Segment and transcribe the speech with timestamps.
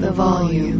[0.00, 0.78] The volume.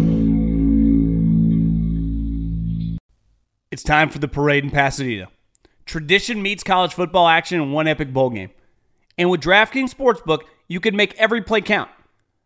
[3.71, 5.29] It's time for the parade in Pasadena.
[5.85, 8.49] Tradition meets college football action in one epic bowl game.
[9.19, 11.91] And with DraftKings Sportsbook, you can make every play count.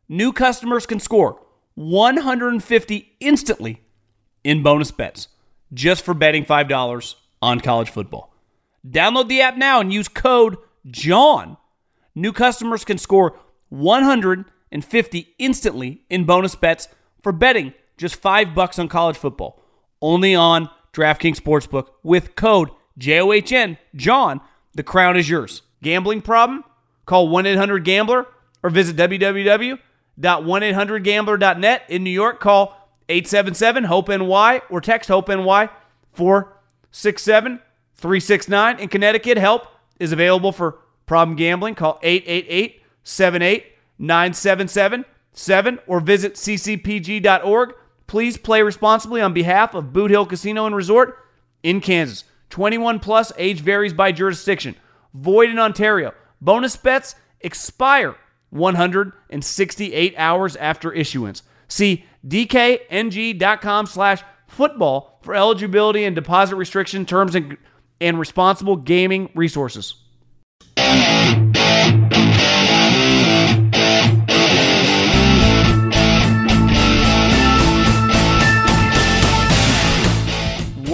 [0.08, 1.41] New customers can score
[1.77, 3.81] 150 instantly
[4.42, 5.28] in bonus bets
[5.72, 8.34] just for betting $5 on college football.
[8.84, 10.56] Download the app now and use code
[10.91, 11.56] JOHN.
[12.16, 13.38] New customers can score
[13.69, 14.53] 150
[15.39, 16.89] instantly in bonus bets
[17.22, 19.62] for betting just 5 bucks on college football.
[20.03, 23.78] Only on DraftKings Sportsbook with code JOHN.
[23.94, 24.42] John,
[24.75, 25.62] the crown is yours.
[25.83, 26.64] Gambling problem?
[27.06, 28.27] Call 1-800-GAMBLER
[28.62, 31.83] or visit www.1800gambler.net.
[31.88, 32.77] In New York, call
[33.09, 35.69] 877-HOPE-NY or text HOPE-NY
[36.16, 38.78] 467-369.
[38.78, 39.66] In Connecticut, help
[40.00, 41.75] is available for problem gambling.
[41.75, 41.99] Call
[44.00, 47.75] 888-78-977-7 or visit ccpg.org.
[48.06, 51.19] Please play responsibly on behalf of Boot Hill Casino and Resort
[51.62, 52.25] in Kansas.
[52.50, 54.77] 21 plus, age varies by jurisdiction.
[55.15, 56.12] Void in Ontario.
[56.41, 58.16] Bonus bets expire
[58.50, 61.43] 168 hours after issuance.
[61.66, 67.56] See dkng.com slash football for eligibility and deposit restriction terms and,
[68.00, 69.97] and responsible gaming resources.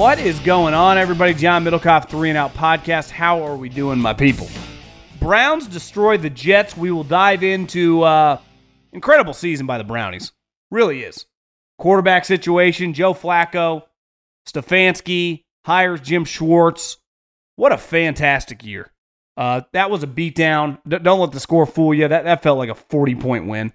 [0.01, 1.35] What is going on, everybody?
[1.35, 3.11] John Middlekauff, Three and Out Podcast.
[3.11, 4.49] How are we doing, my people?
[5.19, 6.75] Browns destroy the Jets.
[6.75, 8.39] We will dive into uh,
[8.95, 10.33] incredible season by the Brownies.
[10.71, 11.27] Really is.
[11.77, 13.83] Quarterback situation, Joe Flacco,
[14.49, 16.97] Stefanski hires Jim Schwartz.
[17.57, 18.91] What a fantastic year.
[19.37, 20.79] Uh, that was a beatdown.
[20.89, 22.09] D- don't let the score fool you.
[22.09, 23.71] That, that felt like a 40 point win.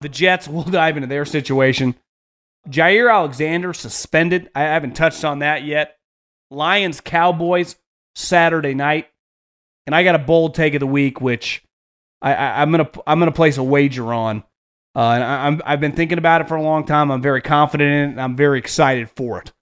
[0.00, 1.96] The Jets, we'll dive into their situation.
[2.68, 4.50] Jaire Alexander suspended.
[4.54, 5.96] I haven't touched on that yet.
[6.50, 7.76] Lions Cowboys
[8.14, 9.08] Saturday night,
[9.86, 11.62] and I got a bold take of the week, which
[12.22, 14.42] I, am gonna I'm gonna place a wager on.
[14.94, 17.10] Uh, and I, I've been thinking about it for a long time.
[17.10, 18.12] I'm very confident in it.
[18.12, 19.52] And I'm very excited for it.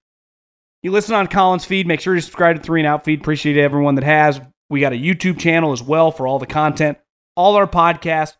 [0.82, 1.86] You listen on Colin's feed.
[1.88, 3.20] Make sure you subscribe to Three and Out feed.
[3.20, 4.40] Appreciate everyone that has.
[4.70, 6.98] We got a YouTube channel as well for all the content,
[7.36, 8.36] all our podcasts,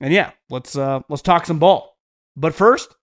[0.00, 1.96] and yeah, let's uh let's talk some ball.
[2.36, 2.94] But first,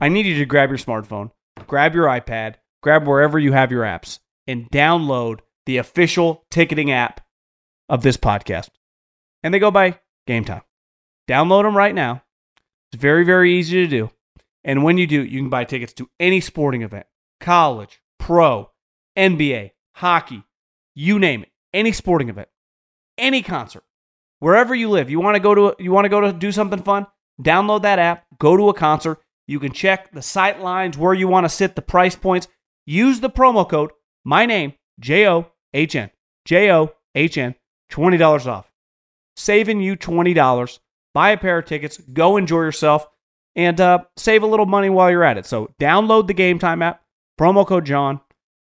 [0.00, 1.30] I need you to grab your smartphone,
[1.66, 7.20] grab your iPad, grab wherever you have your apps, and download the official ticketing app
[7.88, 8.68] of this podcast.
[9.42, 10.62] And they go by Gametime.
[11.28, 12.22] Download them right now.
[12.92, 14.10] It's very, very easy to do.
[14.64, 17.06] And when you do, you can buy tickets to any sporting event
[17.40, 18.70] college, pro,
[19.16, 20.42] NBA, hockey,
[20.94, 22.48] you name it, any sporting event,
[23.18, 23.84] any concert,
[24.40, 25.10] wherever you live.
[25.10, 27.06] You want to go to you want to go to do something fun?
[27.40, 29.20] Download that app, go to a concert.
[29.46, 32.48] You can check the sight lines where you want to sit the price points.
[32.84, 33.90] Use the promo code
[34.24, 36.10] my name J O H N
[36.44, 37.54] J O H N
[37.88, 38.70] twenty dollars off,
[39.36, 40.80] saving you twenty dollars.
[41.14, 43.06] Buy a pair of tickets, go enjoy yourself,
[43.54, 45.46] and uh, save a little money while you're at it.
[45.46, 47.02] So download the Gametime app,
[47.40, 48.20] promo code John,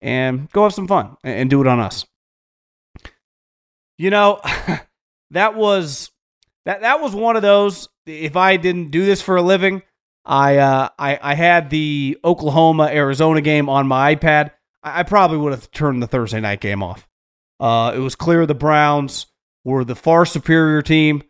[0.01, 2.05] and go have some fun and do it on us.
[3.97, 4.41] You know,
[5.31, 6.11] that was
[6.65, 7.87] that that was one of those.
[8.05, 9.83] If I didn't do this for a living,
[10.25, 14.51] I uh, I I had the Oklahoma Arizona game on my iPad.
[14.83, 17.07] I, I probably would have turned the Thursday night game off.
[17.59, 19.27] Uh, it was clear the Browns
[19.63, 21.23] were the far superior team.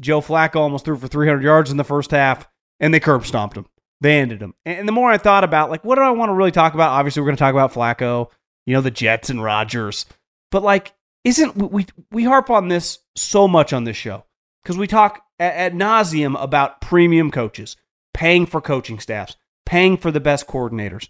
[0.00, 2.48] Joe Flacco almost threw for 300 yards in the first half.
[2.80, 3.66] and they curb stomped him.
[4.00, 4.54] They ended him.
[4.64, 6.90] And the more I thought about, like, what do I want to really talk about?
[6.90, 8.30] Obviously, we're going to talk about Flacco,
[8.64, 10.06] you know, the Jets and Rodgers.
[10.50, 14.24] But like, isn't we we harp on this so much on this show
[14.62, 17.76] because we talk at, at nauseum about premium coaches,
[18.18, 21.08] paying for coaching staffs, paying for the best coordinators.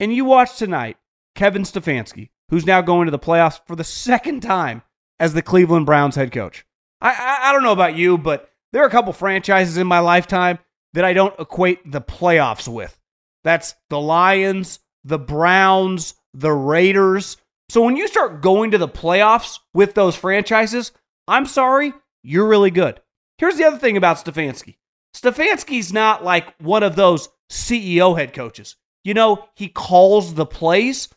[0.00, 0.96] And you watch tonight
[1.34, 4.80] Kevin Stefanski, who's now going to the playoffs for the second time
[5.20, 6.64] as the Cleveland Browns head coach.
[7.02, 9.98] I, I, I don't know about you, but there are a couple franchises in my
[9.98, 10.58] lifetime
[10.94, 12.98] that I don't equate the playoffs with.
[13.44, 17.36] That's the Lions, the Browns, the Raiders.
[17.68, 20.92] So when you start going to the playoffs with those franchises,
[21.28, 21.92] I'm sorry,
[22.22, 22.98] you're really good.
[23.36, 24.76] Here's the other thing about Stefanski
[25.16, 28.76] Stefanski's not like one of those CEO head coaches.
[29.02, 31.08] You know, he calls the plays.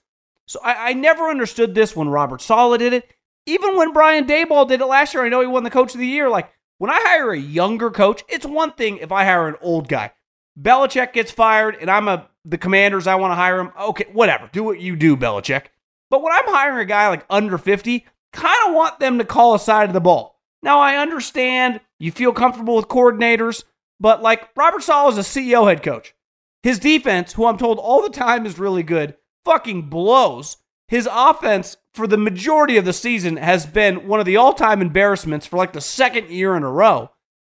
[0.48, 3.14] So I, I never understood this when Robert Saleh did it.
[3.46, 6.00] Even when Brian Daboll did it last year, I know he won the coach of
[6.00, 6.30] the year.
[6.30, 9.88] Like, when I hire a younger coach, it's one thing if I hire an old
[9.88, 10.12] guy.
[10.60, 13.72] Belichick gets fired and I'm a the commanders, I want to hire him.
[13.80, 14.50] Okay, whatever.
[14.52, 15.66] Do what you do, Belichick.
[16.10, 19.56] But when I'm hiring a guy like under 50, kind of want them to call
[19.56, 20.40] a side of the ball.
[20.64, 23.64] Now I understand you feel comfortable with coordinators,
[24.00, 26.14] but like Robert Saleh is a CEO head coach.
[26.64, 29.16] His defense, who I'm told all the time is really good,
[29.46, 30.58] fucking blows.
[30.88, 35.46] His offense for the majority of the season has been one of the all-time embarrassments
[35.46, 37.12] for like the second year in a row.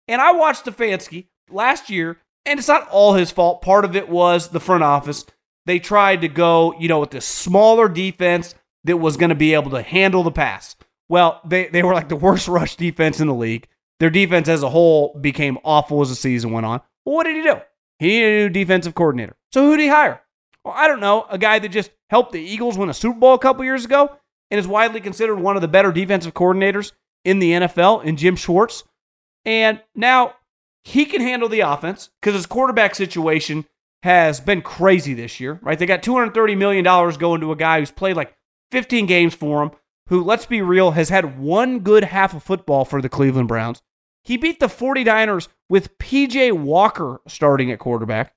[0.07, 3.61] And I watched Stefanski last year, and it's not all his fault.
[3.61, 5.25] Part of it was the front office.
[5.65, 8.53] They tried to go, you know, with this smaller defense
[8.83, 10.75] that was going to be able to handle the pass.
[11.09, 13.67] Well, they, they were like the worst rush defense in the league.
[13.99, 16.81] Their defense as a whole became awful as the season went on.
[17.05, 17.55] Well, what did he do?
[17.99, 19.35] He needed a new defensive coordinator.
[19.51, 20.21] So who did he hire?
[20.65, 21.25] Well, I don't know.
[21.29, 24.17] A guy that just helped the Eagles win a Super Bowl a couple years ago
[24.51, 26.91] and is widely considered one of the better defensive coordinators
[27.25, 28.83] in the NFL in Jim Schwartz.
[29.45, 30.33] And now
[30.83, 33.65] he can handle the offense because his quarterback situation
[34.03, 35.79] has been crazy this year, right?
[35.79, 38.35] They got $230 million going to a guy who's played like
[38.71, 39.71] 15 games for him,
[40.07, 43.81] who, let's be real, has had one good half of football for the Cleveland Browns.
[44.23, 48.33] He beat the 49ers with PJ Walker starting at quarterback,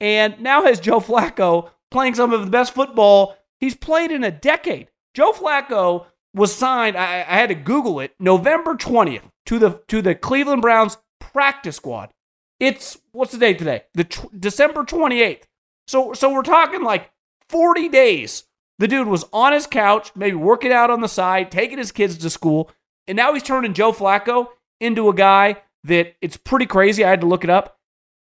[0.00, 4.30] and now has Joe Flacco playing some of the best football he's played in a
[4.30, 4.88] decade.
[5.14, 10.00] Joe Flacco was signed, I, I had to Google it, November 20th to the to
[10.02, 12.10] the Cleveland Browns practice squad.
[12.58, 13.84] It's what's the date today?
[13.94, 15.42] The tw- December 28th.
[15.88, 17.10] So so we're talking like
[17.48, 18.44] 40 days.
[18.80, 22.16] The dude was on his couch, maybe working out on the side, taking his kids
[22.16, 22.70] to school,
[23.06, 24.46] and now he's turning Joe Flacco
[24.80, 27.04] into a guy that it's pretty crazy.
[27.04, 27.78] I had to look it up.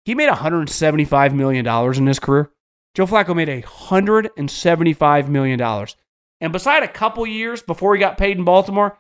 [0.05, 2.53] He made 175 million dollars in his career.
[2.95, 5.97] Joe Flacco made 175 million dollars.
[6.41, 8.99] And beside a couple years before he got paid in Baltimore,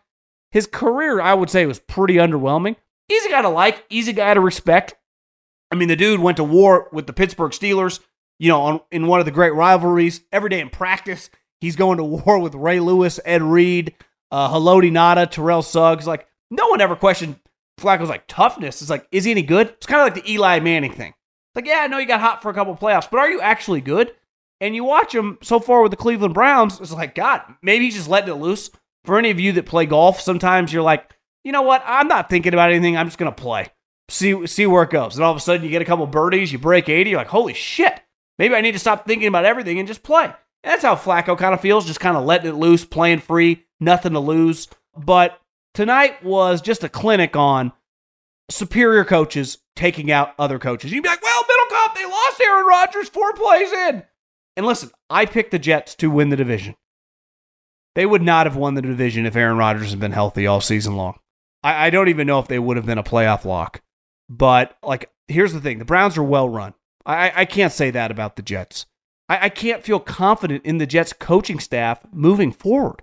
[0.50, 2.74] his career, I would say, was pretty underwhelming.
[3.08, 4.96] Easy guy to like, easy guy to respect.
[5.70, 8.00] I mean, the dude went to war with the Pittsburgh Steelers,
[8.40, 10.22] you know, on, in one of the great rivalries.
[10.32, 11.30] Every day in practice,
[11.64, 13.94] he's going to war with Ray Lewis, Ed Reed,
[14.30, 16.06] uh, Haloti Ngata, Terrell Suggs.
[16.06, 17.36] Like, no one ever questioned
[17.78, 18.82] Flacco's like toughness.
[18.82, 19.68] It's like, is he any good?
[19.68, 21.14] It's kind of like the Eli Manning thing.
[21.54, 23.80] Like, yeah, I know you got hot for a couple playoffs, but are you actually
[23.80, 24.12] good?
[24.60, 27.96] And you watch him so far with the Cleveland Browns, it's like, God, maybe he's
[27.96, 28.70] just letting it loose.
[29.04, 31.10] For any of you that play golf, sometimes you're like,
[31.44, 31.82] you know what?
[31.84, 32.96] I'm not thinking about anything.
[32.96, 33.68] I'm just to play.
[34.08, 35.16] See, see where it goes.
[35.16, 37.10] And all of a sudden, you get a couple birdies, you break 80.
[37.10, 38.00] You're like, holy shit.
[38.38, 40.32] Maybe I need to stop thinking about everything and just play.
[40.64, 44.14] That's how Flacco kind of feels, just kind of letting it loose, playing free, nothing
[44.14, 44.68] to lose.
[44.96, 45.38] But
[45.74, 47.72] tonight was just a clinic on
[48.50, 50.90] superior coaches taking out other coaches.
[50.90, 54.02] You'd be like, well, Middlekauff, they lost Aaron Rodgers four plays in.
[54.56, 56.76] And listen, I picked the Jets to win the division.
[57.94, 60.96] They would not have won the division if Aaron Rodgers had been healthy all season
[60.96, 61.18] long.
[61.62, 63.82] I, I don't even know if they would have been a playoff lock.
[64.28, 66.74] But like, here's the thing: the Browns are well run.
[67.06, 68.86] I, I can't say that about the Jets.
[69.34, 73.02] I, I can't feel confident in the Jets coaching staff moving forward.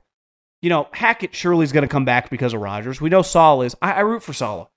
[0.62, 3.02] You know, Hackett surely is going to come back because of Rodgers.
[3.02, 3.76] We know Saleh is.
[3.82, 4.68] I, I root for Saleh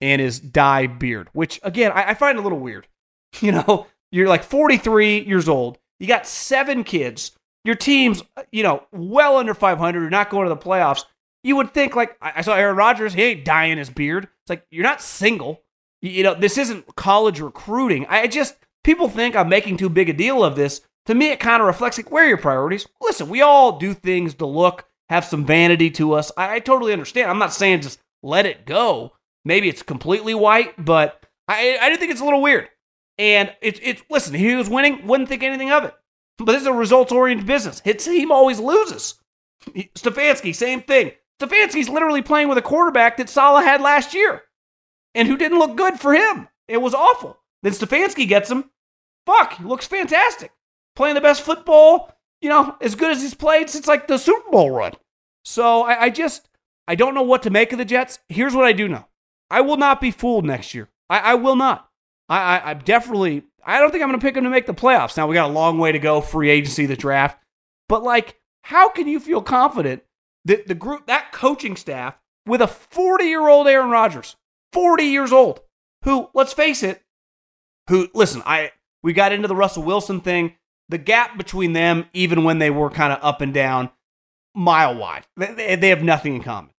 [0.00, 2.86] and his dye beard, which again I, I find a little weird.
[3.42, 5.76] You know, you're like 43 years old.
[6.00, 7.32] You got seven kids.
[7.62, 10.00] Your team's, you know, well under 500.
[10.00, 11.04] You're not going to the playoffs.
[11.44, 13.12] You would think, like, I saw Aaron Rodgers.
[13.12, 14.24] He ain't dyeing his beard.
[14.24, 15.62] It's like, you're not single.
[16.00, 18.06] You know, this isn't college recruiting.
[18.08, 20.80] I just, people think I'm making too big a deal of this.
[21.08, 22.86] To me, it kind of reflects, like, where are your priorities?
[23.00, 26.30] Listen, we all do things to look, have some vanity to us.
[26.36, 27.30] I, I totally understand.
[27.30, 29.14] I'm not saying just let it go.
[29.42, 32.68] Maybe it's completely white, but I, I do think it's a little weird.
[33.16, 35.94] And it's it's listen, he was winning, wouldn't think anything of it.
[36.36, 37.80] But this is a results oriented business.
[37.80, 39.14] His team always loses.
[39.66, 41.12] Stefanski, same thing.
[41.40, 44.42] Stefanski's literally playing with a quarterback that Saleh had last year
[45.14, 46.48] and who didn't look good for him.
[46.68, 47.38] It was awful.
[47.62, 48.70] Then Stefanski gets him.
[49.24, 50.52] Fuck, he looks fantastic.
[50.98, 54.50] Playing the best football, you know, as good as he's played since like the Super
[54.50, 54.94] Bowl run.
[55.44, 56.48] So I, I just,
[56.88, 58.18] I don't know what to make of the Jets.
[58.28, 59.06] Here's what I do know
[59.48, 60.88] I will not be fooled next year.
[61.08, 61.88] I, I will not.
[62.28, 64.74] I, I, I'm definitely, I don't think I'm going to pick them to make the
[64.74, 65.16] playoffs.
[65.16, 67.38] Now, we got a long way to go, free agency, the draft.
[67.88, 70.02] But like, how can you feel confident
[70.46, 74.34] that the group, that coaching staff, with a 40 year old Aaron Rodgers,
[74.72, 75.60] 40 years old,
[76.02, 77.04] who, let's face it,
[77.88, 78.72] who, listen, I,
[79.04, 80.56] we got into the Russell Wilson thing.
[80.88, 83.90] The gap between them, even when they were kind of up and down,
[84.54, 85.26] mile wide.
[85.36, 86.70] They, they have nothing in common.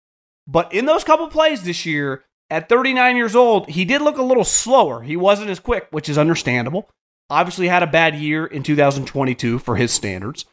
[0.48, 4.24] But in those couple plays this year, at 39 years old, he did look a
[4.24, 5.04] little slower.
[5.04, 6.90] He wasn't as quick, which is understandable.
[7.30, 10.46] Obviously, had a bad year in 2022 for his standards.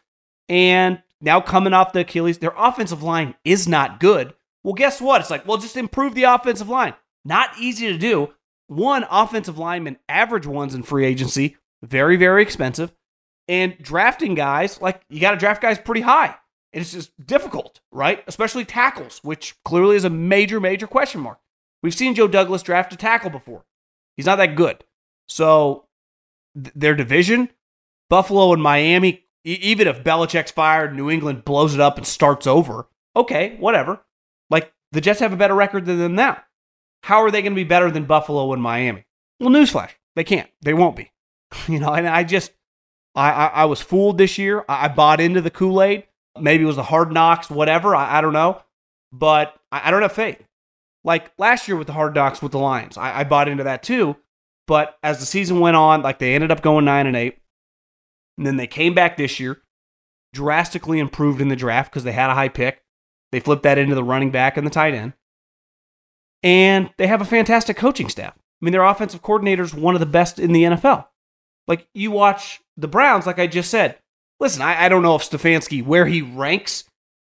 [0.49, 4.35] And now coming off the Achilles, their offensive line is not good.
[4.63, 5.23] Well, guess what?
[5.23, 6.95] It's like, well, just improve the offensive line.
[7.25, 8.35] Not easy to do.
[8.69, 12.93] One, offensive lineman, average ones in free agency, very, very expensive.
[13.49, 16.35] And drafting guys, like, you got to draft guys pretty high.
[16.73, 18.23] And it's just difficult, right?
[18.26, 21.38] Especially tackles, which clearly is a major, major question mark.
[21.83, 23.65] We've seen Joe Douglas draft a tackle before.
[24.17, 24.85] He's not that good.
[25.29, 25.87] So
[26.61, 27.50] th- their division,
[28.11, 32.47] Buffalo and Miami, e- even if Belichick's fired, New England blows it up and starts
[32.47, 34.05] over, okay, whatever.
[34.50, 36.43] Like the Jets have a better record than them now.
[37.05, 39.07] How are they going to be better than Buffalo and Miami?
[39.38, 40.50] Well, newsflash, they can't.
[40.62, 41.11] They won't be.
[41.69, 42.50] You know, and I just,
[43.16, 44.64] I, I, I was fooled this year.
[44.68, 46.04] I, I bought into the Kool Aid.
[46.38, 47.96] Maybe it was the hard knocks, whatever.
[47.96, 48.62] I, I don't know.
[49.11, 50.42] But I, I don't have faith.
[51.02, 53.82] Like last year with the hard knocks with the Lions, I, I bought into that
[53.82, 54.16] too.
[54.66, 57.38] But as the season went on, like they ended up going nine and eight.
[58.37, 59.62] And then they came back this year,
[60.35, 62.82] drastically improved in the draft because they had a high pick.
[63.32, 65.14] They flipped that into the running back and the tight end.
[66.42, 68.35] And they have a fantastic coaching staff.
[68.37, 71.06] I mean, their offensive coordinator is one of the best in the NFL.
[71.68, 73.99] Like you watch the Browns, like I just said.
[74.38, 76.85] Listen, I, I don't know if Stefanski where he ranks,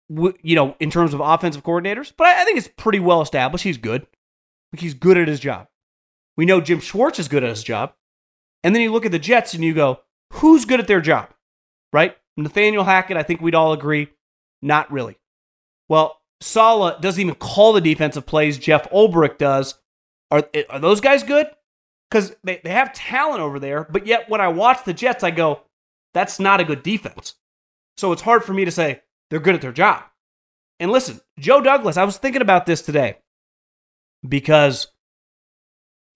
[0.09, 3.63] you know, in terms of offensive coordinators, but I, I think it's pretty well established.
[3.63, 4.05] He's good.
[4.71, 5.67] Like he's good at his job.
[6.37, 7.93] We know Jim Schwartz is good at his job.
[8.63, 10.01] And then you look at the Jets and you go,
[10.33, 11.29] who's good at their job?
[11.91, 12.15] Right?
[12.37, 14.09] Nathaniel Hackett, I think we'd all agree,
[14.61, 15.17] not really.
[15.89, 18.57] Well, Saleh doesn't even call the defensive plays.
[18.57, 19.75] Jeff Ulbrich does.
[20.29, 21.47] Are, are those guys good?
[22.11, 25.31] Because they, they have talent over there, but yet when I watch the Jets, I
[25.31, 25.61] go,
[26.13, 27.35] that's not a good defense.
[27.95, 30.03] So it's hard for me to say they're good at their job.
[30.81, 33.17] And listen, Joe Douglas, I was thinking about this today
[34.27, 34.87] because,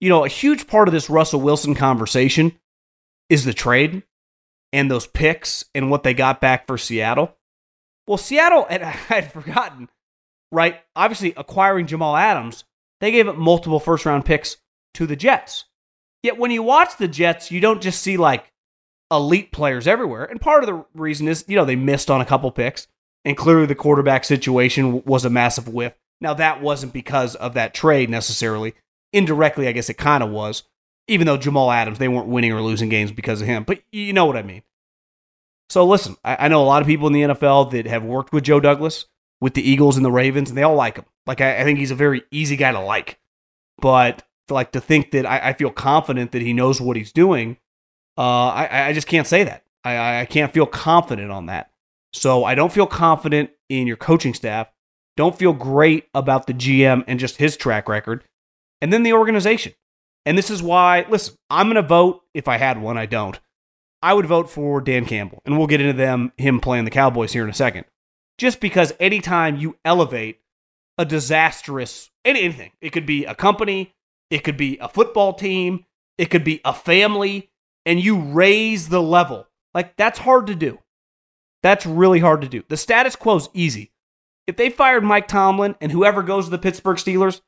[0.00, 2.58] you know, a huge part of this Russell Wilson conversation
[3.30, 4.02] is the trade
[4.72, 7.36] and those picks and what they got back for Seattle.
[8.06, 9.88] Well, Seattle, and I had forgotten,
[10.52, 10.80] right?
[10.94, 12.64] Obviously, acquiring Jamal Adams,
[13.00, 14.56] they gave up multiple first round picks
[14.94, 15.64] to the Jets.
[16.26, 18.52] Yet when you watch the Jets, you don't just see like
[19.12, 20.24] elite players everywhere.
[20.24, 22.88] And part of the reason is, you know, they missed on a couple picks,
[23.24, 25.92] and clearly the quarterback situation was a massive whiff.
[26.20, 28.74] Now, that wasn't because of that trade necessarily.
[29.12, 30.64] Indirectly, I guess it kind of was,
[31.06, 33.62] even though Jamal Adams, they weren't winning or losing games because of him.
[33.62, 34.64] But you know what I mean.
[35.70, 38.32] So listen, I, I know a lot of people in the NFL that have worked
[38.32, 39.06] with Joe Douglas,
[39.40, 41.04] with the Eagles and the Ravens, and they all like him.
[41.24, 43.20] Like, I, I think he's a very easy guy to like.
[43.78, 47.58] But like to think that I, I feel confident that he knows what he's doing,
[48.18, 49.64] uh, I, I just can't say that.
[49.84, 51.70] I, I can't feel confident on that.
[52.12, 54.68] So I don't feel confident in your coaching staff.
[55.16, 58.24] Don't feel great about the GM and just his track record.
[58.80, 59.72] And then the organization.
[60.24, 62.22] And this is why, listen, I'm going to vote.
[62.34, 63.38] If I had one, I don't.
[64.02, 65.40] I would vote for Dan Campbell.
[65.46, 67.86] And we'll get into them, him playing the Cowboys here in a second.
[68.38, 70.40] Just because anytime you elevate
[70.98, 73.94] a disastrous anything, it could be a company,
[74.30, 75.84] it could be a football team,
[76.18, 77.50] it could be a family,
[77.84, 79.46] and you raise the level.
[79.74, 80.78] Like, that's hard to do.
[81.62, 82.62] That's really hard to do.
[82.68, 83.92] The status quo is easy.
[84.46, 87.40] If they fired Mike Tomlin and whoever goes to the Pittsburgh Steelers,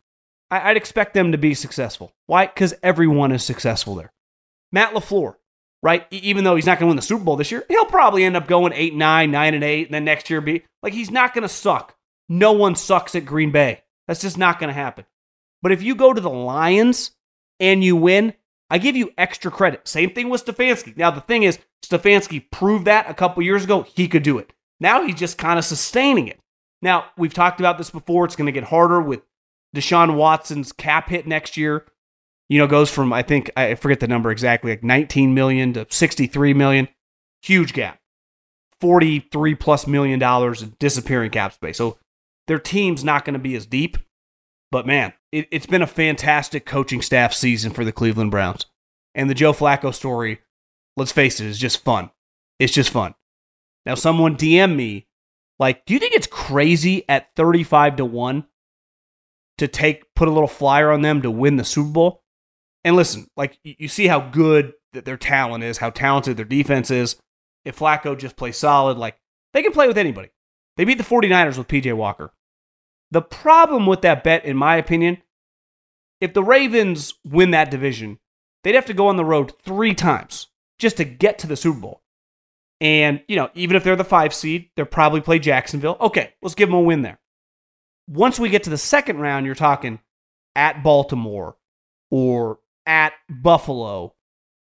[0.50, 2.12] I- would expect them to be successful.
[2.26, 2.46] Why?
[2.46, 4.12] Because everyone is successful there.
[4.72, 5.36] Matt LaFleur,
[5.82, 6.06] right?
[6.10, 8.24] E- even though he's not going to win the Super Bowl this year, he'll probably
[8.24, 11.10] end up going 8 9, 9 and 8, and then next year be like, he's
[11.10, 11.94] not going to suck.
[12.28, 13.82] No one sucks at Green Bay.
[14.06, 15.04] That's just not going to happen.
[15.62, 17.12] But if you go to the Lions
[17.58, 18.34] and you win,
[18.70, 19.88] I give you extra credit.
[19.88, 20.96] Same thing with Stefanski.
[20.96, 23.82] Now, the thing is, Stefanski proved that a couple years ago.
[23.82, 24.52] He could do it.
[24.80, 26.38] Now he's just kind of sustaining it.
[26.82, 28.24] Now, we've talked about this before.
[28.24, 29.22] It's going to get harder with
[29.74, 31.86] Deshaun Watson's cap hit next year.
[32.48, 35.86] You know, goes from, I think, I forget the number exactly, like 19 million to
[35.88, 36.88] 63 million.
[37.42, 38.00] Huge gap.
[38.80, 41.76] 43 plus million dollars in disappearing cap space.
[41.76, 41.98] So
[42.46, 43.98] their team's not going to be as deep.
[44.70, 48.66] But man, it, it's been a fantastic coaching staff season for the Cleveland Browns.
[49.14, 50.40] And the Joe Flacco story,
[50.96, 52.10] let's face it, is just fun.
[52.58, 53.14] It's just fun.
[53.86, 55.06] Now, someone DM me,
[55.58, 58.44] like, do you think it's crazy at 35 to 1
[59.58, 62.22] to take, put a little flyer on them to win the Super Bowl?
[62.84, 66.90] And listen, like, you see how good that their talent is, how talented their defense
[66.90, 67.16] is.
[67.64, 69.18] If Flacco just plays solid, like,
[69.52, 70.30] they can play with anybody.
[70.76, 72.32] They beat the 49ers with PJ Walker.
[73.10, 75.18] The problem with that bet, in my opinion,
[76.20, 78.18] if the Ravens win that division,
[78.64, 80.48] they'd have to go on the road three times
[80.78, 82.02] just to get to the Super Bowl.
[82.80, 85.96] And, you know, even if they're the five seed, they'll probably play Jacksonville.
[86.00, 87.18] Okay, let's give them a win there.
[88.08, 90.00] Once we get to the second round, you're talking
[90.54, 91.56] at Baltimore
[92.10, 94.14] or at Buffalo,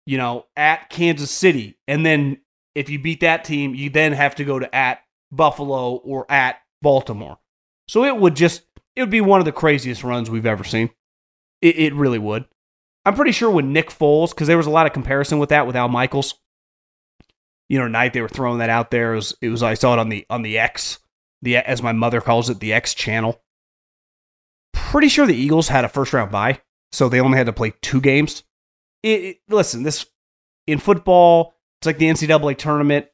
[0.06, 1.78] you know, at Kansas City.
[1.88, 2.38] And then
[2.74, 5.00] if you beat that team, you then have to go to at
[5.32, 7.38] Buffalo or at Baltimore.
[7.88, 8.62] So it would just,
[8.96, 10.90] it would be one of the craziest runs we've ever seen.
[11.60, 12.46] It, it really would.
[13.04, 15.66] I'm pretty sure when Nick Foles, because there was a lot of comparison with that
[15.66, 16.34] with Al Michaels.
[17.68, 19.12] You know, night they were throwing that out there.
[19.12, 20.98] It was, it was I saw it on the on the X,
[21.42, 23.42] the as my mother calls it, the X channel.
[24.72, 26.60] Pretty sure the Eagles had a first round bye,
[26.92, 28.44] so they only had to play two games.
[29.02, 30.06] It, it, listen, this
[30.66, 33.06] in football, it's like the NCAA tournament.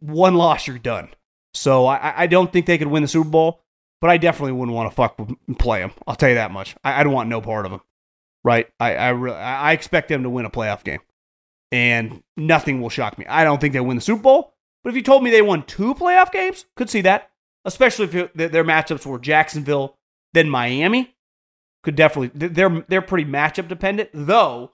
[0.00, 1.08] One loss, you're done.
[1.54, 3.62] So I, I don't think they could win the Super Bowl,
[4.00, 5.18] but I definitely wouldn't want to fuck
[5.58, 5.92] play them.
[6.06, 6.76] I'll tell you that much.
[6.84, 7.80] I, don't want no part of them.
[8.44, 8.68] Right?
[8.78, 11.00] I I, really, I expect them to win a playoff game,
[11.72, 13.26] and nothing will shock me.
[13.26, 15.64] I don't think they win the Super Bowl, but if you told me they won
[15.64, 17.30] two playoff games, could see that.
[17.64, 19.98] Especially if it, their matchups were Jacksonville,
[20.32, 21.16] then Miami,
[21.82, 22.30] could definitely.
[22.48, 24.72] They're they're pretty matchup dependent, though.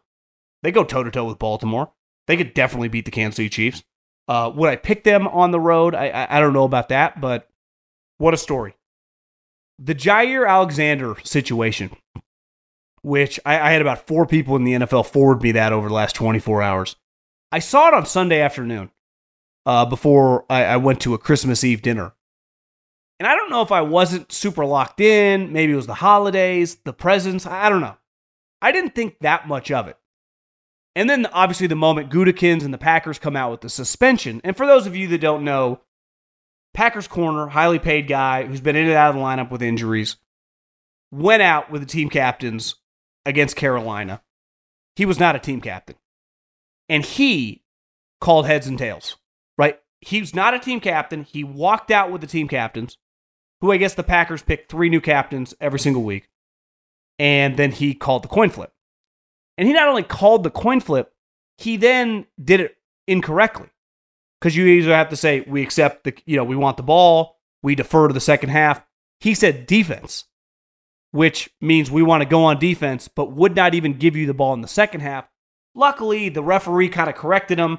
[0.62, 1.93] They go toe to toe with Baltimore.
[2.26, 3.83] They could definitely beat the Kansas City Chiefs.
[4.28, 5.95] Uh, would I pick them on the road?
[5.95, 7.49] I, I, I don't know about that, but
[8.19, 8.75] what a story.
[9.78, 11.90] The Jaire Alexander situation,
[13.02, 15.95] which I, I had about four people in the NFL forward me that over the
[15.95, 16.97] last 24 hours.
[17.50, 18.90] I saw it on Sunday afternoon
[19.66, 22.12] uh, before I, I went to a Christmas Eve dinner.
[23.20, 25.53] And I don't know if I wasn't super locked in.
[25.53, 27.46] Maybe it was the holidays, the presents.
[27.46, 27.96] I don't know.
[28.61, 29.96] I didn't think that much of it.
[30.96, 34.40] And then obviously the moment Gutekunst and the Packers come out with the suspension.
[34.44, 35.81] And for those of you that don't know,
[36.75, 40.17] Packers corner, highly paid guy who's been in and out of the lineup with injuries,
[41.13, 42.75] went out with the team captains
[43.25, 44.23] against Carolina.
[44.97, 45.97] He was not a team captain.
[46.89, 47.63] And he
[48.21, 49.17] called heads and tails,
[49.57, 49.79] right?
[50.01, 51.23] He was not a team captain.
[51.23, 52.99] He walked out with the team captains,
[53.61, 56.29] who I guess the Packers pick three new captains every single week.
[57.19, 58.73] And then he called the coin flip.
[59.57, 61.13] And he not only called the coin flip,
[61.57, 63.69] he then did it incorrectly.
[64.44, 67.38] Because you either have to say, we accept the, you know, we want the ball,
[67.62, 68.85] we defer to the second half.
[69.18, 70.26] He said defense,
[71.12, 74.35] which means we want to go on defense, but would not even give you the
[74.35, 75.26] ball in the second half.
[75.74, 77.78] Luckily, the referee kind of corrected him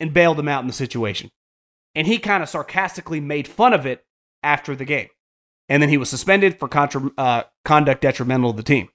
[0.00, 1.30] and bailed him out in the situation.
[1.94, 4.04] And he kind of sarcastically made fun of it
[4.42, 5.10] after the game.
[5.68, 8.88] And then he was suspended for contra- uh, conduct detrimental to the team.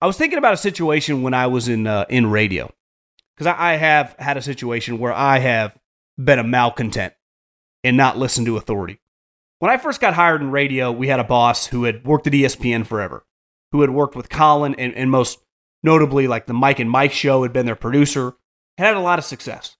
[0.00, 2.72] I was thinking about a situation when I was in uh, in radio
[3.40, 5.74] because I, I have had a situation where I have
[6.18, 7.14] been a malcontent
[7.82, 9.00] and not listened to authority.
[9.60, 12.34] When I first got hired in radio, we had a boss who had worked at
[12.34, 13.24] ESPN forever,
[13.72, 15.38] who had worked with Colin and, and most
[15.82, 18.34] notably like the Mike and Mike show, had been their producer,
[18.76, 19.78] had had a lot of success.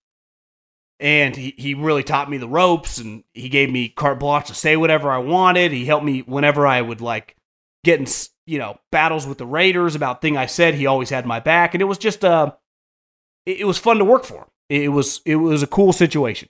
[0.99, 4.55] And he, he really taught me the ropes and he gave me carte blanche to
[4.55, 5.71] say whatever I wanted.
[5.71, 7.37] He helped me whenever I would like
[7.85, 8.07] get in
[8.47, 10.75] you know, battles with the Raiders about thing I said.
[10.75, 12.53] He always had my back, and it was just uh,
[13.47, 14.47] it, was fun to work for him.
[14.69, 16.49] It was it was a cool situation.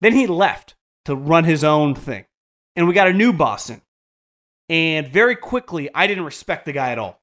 [0.00, 0.74] Then he left
[1.04, 2.26] to run his own thing,
[2.74, 3.82] and we got a new boss in.
[4.68, 7.20] And very quickly, I didn't respect the guy at all.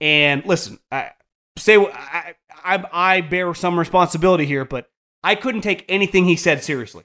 [0.00, 1.12] And listen, I
[1.56, 4.90] say I, I, I bear some responsibility here, but
[5.22, 7.04] I couldn't take anything he said seriously.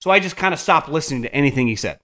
[0.00, 2.00] So I just kind of stopped listening to anything he said.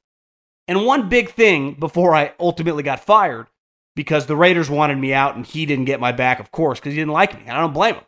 [0.68, 3.46] And one big thing before I ultimately got fired
[3.94, 6.92] because the Raiders wanted me out and he didn't get my back, of course, because
[6.92, 7.42] he didn't like me.
[7.46, 8.04] And I don't blame him.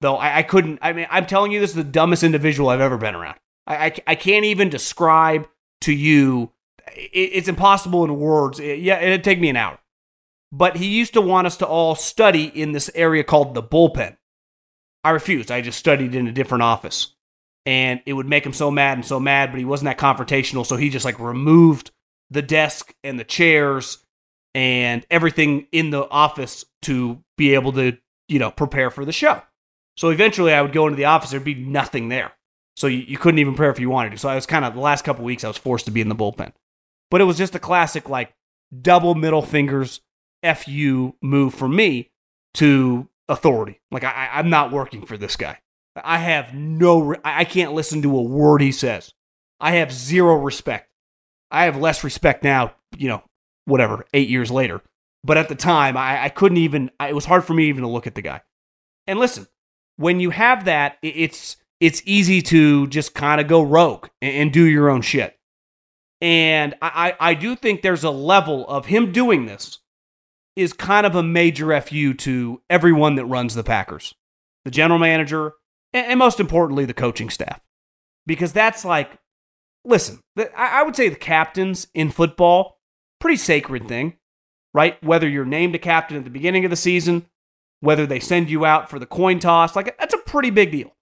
[0.00, 2.80] Though I, I, couldn't, I mean, I'm telling you, this is the dumbest individual I've
[2.80, 3.38] ever been around.
[3.66, 5.48] I, I, I can't even describe
[5.82, 6.52] to you,
[6.94, 8.60] it, it's impossible in words.
[8.60, 9.78] It, yeah, it'd take me an hour.
[10.52, 14.16] But he used to want us to all study in this area called the bullpen.
[15.04, 15.50] I refused.
[15.50, 17.14] I just studied in a different office.
[17.66, 20.64] And it would make him so mad and so mad, but he wasn't that confrontational.
[20.64, 21.90] So he just like removed
[22.30, 23.98] the desk and the chairs
[24.54, 29.42] and everything in the office to be able to, you know, prepare for the show.
[29.98, 32.32] So eventually I would go into the office, there'd be nothing there.
[32.76, 34.18] So you, you couldn't even pray if you wanted to.
[34.18, 36.08] So I was kind of, the last couple weeks, I was forced to be in
[36.08, 36.52] the bullpen.
[37.10, 38.32] But it was just a classic, like,
[38.80, 40.00] double middle fingers
[40.44, 42.10] FU move for me
[42.54, 43.80] to authority.
[43.90, 45.58] Like I, I'm not working for this guy.
[45.96, 47.16] I have no.
[47.24, 49.12] I can't listen to a word he says.
[49.58, 50.90] I have zero respect.
[51.50, 52.74] I have less respect now.
[52.96, 53.22] You know,
[53.64, 54.04] whatever.
[54.14, 54.80] Eight years later,
[55.24, 56.92] but at the time, I, I couldn't even.
[57.00, 58.42] I, it was hard for me even to look at the guy.
[59.08, 59.48] And listen,
[59.98, 64.52] when you have that, it's it's easy to just kind of go rogue and, and,
[64.52, 65.38] do your own shit.
[66.20, 69.78] And I, I do think there's a level of him doing this
[70.56, 74.12] is kind of a major fu to everyone that runs the Packers,
[74.64, 75.52] the general manager,
[75.92, 77.60] and, most importantly, the coaching staff,
[78.26, 79.16] because that's like,
[79.84, 80.18] listen,
[80.56, 82.80] I would say the captains in football,
[83.20, 84.16] pretty sacred thing,
[84.74, 85.02] right?
[85.04, 87.26] Whether you're named a captain at the beginning of the season
[87.80, 89.76] whether they send you out for the coin toss.
[89.76, 90.94] Like, that's a pretty big deal.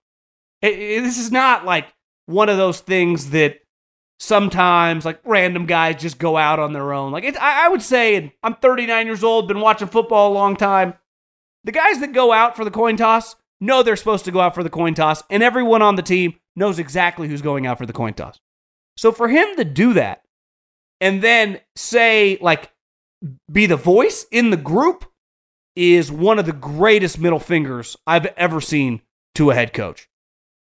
[0.63, 1.87] It, it, this is not like
[2.27, 3.61] one of those things that
[4.19, 7.13] sometimes like random guys just go out on their own.
[7.13, 10.57] Like, I, I would say, and I'm 39 years old, been watching football a long
[10.57, 10.95] time.
[11.65, 14.55] The guys that go out for the coin toss know they're supposed to go out
[14.55, 17.87] for the coin toss, and everyone on the team knows exactly who's going out for
[17.87, 18.39] the coin toss.
[18.97, 20.23] So for him to do that
[21.01, 22.71] and then say, like,
[23.51, 25.05] be the voice in the group
[25.77, 29.03] is one of the greatest middle fingers I've ever seen
[29.35, 30.09] to a head coach.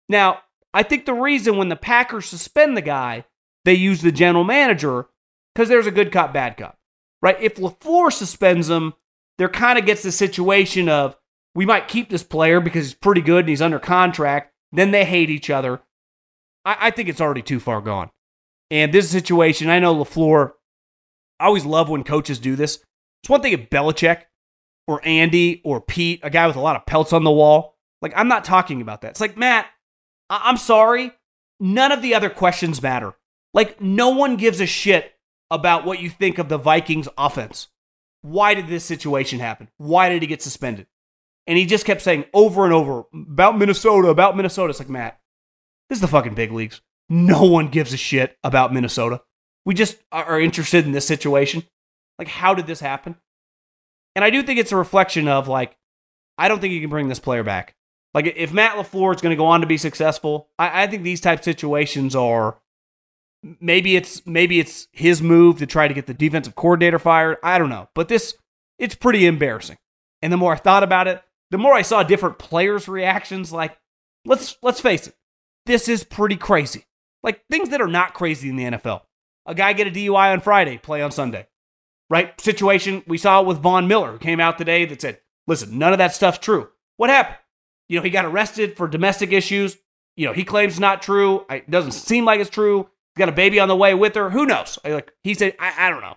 [0.09, 0.41] Now,
[0.75, 3.25] I think the reason when the Packers suspend the guy,
[3.65, 5.07] they use the general manager
[5.55, 6.77] because there's a good cop, bad cop,
[7.23, 7.41] right?
[7.41, 8.95] If LaFleur suspends him,
[9.39, 11.17] there kind of gets the situation of
[11.55, 14.53] we might keep this player because he's pretty good and he's under contract.
[14.73, 15.81] Then they hate each other.
[16.65, 18.11] I, I think it's already too far gone.
[18.71, 20.53] And this situation, I know LaFleur,
[21.39, 22.81] I always love when coaches do this.
[23.23, 24.25] It's one thing if Belichick
[24.87, 27.77] or Andy or Pete, a guy with a lot of pelts on the wall.
[28.03, 29.11] Like, I'm not talking about that.
[29.13, 29.67] It's like, Matt,
[30.31, 31.13] I- I'm sorry.
[31.59, 33.15] None of the other questions matter.
[33.55, 35.15] Like, no one gives a shit
[35.51, 37.69] about what you think of the Vikings offense.
[38.23, 39.69] Why did this situation happen?
[39.79, 40.87] Why did he get suspended?
[41.47, 44.71] And he just kept saying over and over about Minnesota, about Minnesota.
[44.71, 45.21] It's like, Matt,
[45.89, 46.81] this is the fucking big leagues.
[47.09, 49.23] No one gives a shit about Minnesota.
[49.65, 51.63] We just are interested in this situation.
[52.19, 53.17] Like, how did this happen?
[54.17, 55.77] And I do think it's a reflection of like,
[56.39, 57.77] I don't think you can bring this player back.
[58.15, 61.03] Like if Matt LaFleur is going to go on to be successful, I, I think
[61.03, 62.57] these type situations are
[63.61, 67.37] maybe it's maybe it's his move to try to get the defensive coordinator fired.
[67.43, 67.91] I don't know.
[67.95, 68.35] But this
[68.79, 69.77] it's pretty embarrassing.
[70.23, 73.77] And the more I thought about it, the more I saw different players' reactions, like,
[74.25, 75.15] let's let's face it,
[75.67, 76.87] this is pretty crazy.
[77.23, 79.03] Like things that are not crazy in the NFL.
[79.45, 81.49] A guy get a DUI on Friday, play on Sunday
[82.11, 82.39] right?
[82.41, 85.99] Situation we saw with Von Miller, who came out today that said, listen, none of
[85.99, 86.69] that stuff's true.
[86.97, 87.39] What happened?
[87.89, 89.77] You know, he got arrested for domestic issues.
[90.17, 91.45] You know, he claims not true.
[91.51, 92.89] It doesn't seem like it's true.
[93.15, 94.31] He's got a baby on the way with her.
[94.31, 94.79] Who knows?
[94.85, 96.17] Like he said, I, I don't know.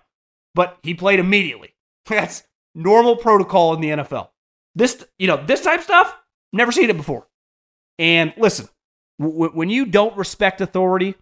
[0.54, 1.74] But he played immediately.
[2.06, 2.42] That's
[2.74, 4.28] normal protocol in the NFL.
[4.74, 6.16] This, you know, this type stuff,
[6.52, 7.28] never seen it before.
[7.98, 8.68] And listen,
[9.20, 11.14] w- when you don't respect authority,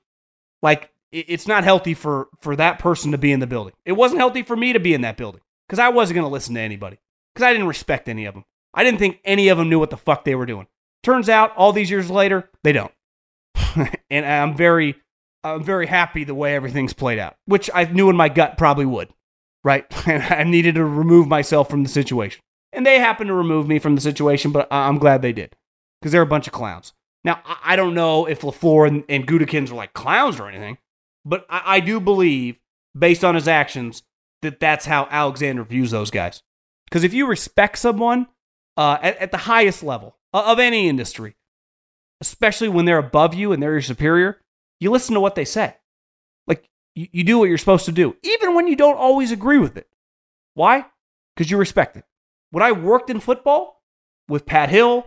[0.62, 3.74] like it's not healthy for for that person to be in the building.
[3.84, 6.32] It wasn't healthy for me to be in that building because I wasn't going to
[6.32, 6.98] listen to anybody
[7.34, 8.44] because I didn't respect any of them.
[8.74, 10.66] I didn't think any of them knew what the fuck they were doing.
[11.02, 12.92] Turns out, all these years later, they don't.
[14.10, 14.96] and I'm very,
[15.44, 18.86] I'm very happy the way everything's played out, which I knew in my gut probably
[18.86, 19.08] would,
[19.64, 19.86] right?
[20.06, 22.40] And I needed to remove myself from the situation,
[22.72, 25.54] and they happened to remove me from the situation, but I'm glad they did
[26.00, 26.92] because they're a bunch of clowns.
[27.24, 30.78] Now, I don't know if LaFleur and, and Gutekunst are like clowns or anything,
[31.28, 32.58] but I, I do believe,
[32.98, 34.02] based on his actions,
[34.42, 36.42] that that's how Alexander views those guys.
[36.86, 38.28] Because if you respect someone
[38.76, 41.36] uh, at, at the highest level of any industry,
[42.20, 44.40] especially when they're above you and they're your superior,
[44.80, 45.76] you listen to what they say.
[46.46, 49.58] Like you, you do what you're supposed to do, even when you don't always agree
[49.58, 49.88] with it.
[50.54, 50.86] Why?
[51.36, 52.04] Because you respect it.
[52.50, 53.82] When I worked in football
[54.28, 55.06] with Pat Hill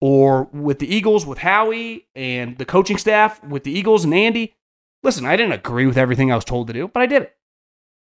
[0.00, 4.54] or with the Eagles with Howie and the coaching staff with the Eagles and Andy,
[5.02, 7.34] Listen, I didn't agree with everything I was told to do, but I did it.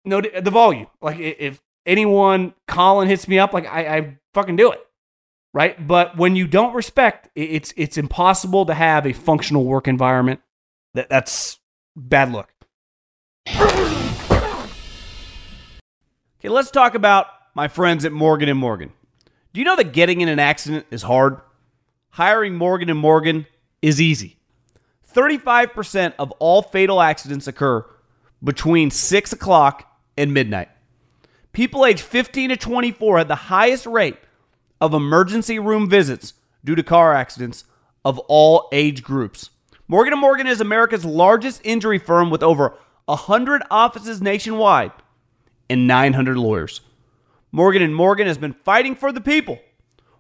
[0.04, 0.88] No, the volume.
[1.02, 4.80] Like if anyone, Colin hits me up, like I, I fucking do it,
[5.54, 5.88] right?
[5.88, 10.42] But when you don't respect, it's it's impossible to have a functional work environment.
[10.96, 11.60] That that's
[11.96, 12.52] bad luck.
[16.40, 18.92] Okay, let's talk about my friends at Morgan and Morgan.
[19.54, 21.40] Do you know that getting in an accident is hard?
[22.10, 23.46] Hiring Morgan and Morgan
[23.82, 24.38] is easy.
[25.14, 27.86] 35% of all fatal accidents occur
[28.44, 30.70] between 6 o'clock and midnight.
[31.54, 34.18] People aged 15 to 24 had the highest rate
[34.80, 37.66] of emergency room visits due to car accidents
[38.04, 39.50] of all age groups.
[39.88, 42.74] Morgan & Morgan is America's largest injury firm with over
[43.06, 44.92] 100 offices nationwide
[45.70, 46.82] and 900 lawyers.
[47.52, 49.60] Morgan & Morgan has been fighting for the people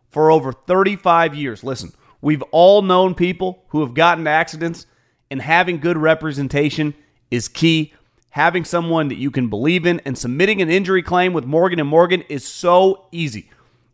[0.09, 1.63] for over 35 years.
[1.63, 4.85] Listen, we've all known people who have gotten accidents,
[5.29, 6.93] and having good representation
[7.29, 7.93] is key.
[8.31, 11.89] Having someone that you can believe in and submitting an injury claim with Morgan and
[11.89, 13.49] Morgan is so easy.